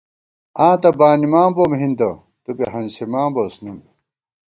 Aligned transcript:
آں 0.65 0.75
تہ 0.81 0.89
بانِمان 0.99 1.49
بوم 1.55 1.71
ہِندہ، 1.79 2.09
تُو 2.43 2.49
بی 2.57 2.65
ہنسِمان 2.73 3.27
بوس 3.33 3.55
نُون 3.63 3.77